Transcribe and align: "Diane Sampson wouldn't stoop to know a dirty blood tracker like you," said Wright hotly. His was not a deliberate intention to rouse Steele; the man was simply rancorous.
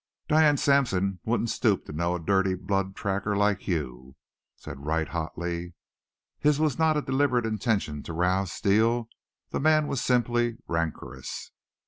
"Diane 0.27 0.57
Sampson 0.57 1.19
wouldn't 1.25 1.51
stoop 1.51 1.85
to 1.85 1.91
know 1.93 2.15
a 2.15 2.19
dirty 2.19 2.55
blood 2.55 2.95
tracker 2.95 3.37
like 3.37 3.67
you," 3.67 4.15
said 4.55 4.83
Wright 4.83 5.07
hotly. 5.07 5.75
His 6.39 6.59
was 6.59 6.79
not 6.79 6.97
a 6.97 7.03
deliberate 7.03 7.45
intention 7.45 8.01
to 8.09 8.13
rouse 8.13 8.51
Steele; 8.51 9.09
the 9.51 9.59
man 9.59 9.85
was 9.85 10.01
simply 10.01 10.57
rancorous. 10.67 11.51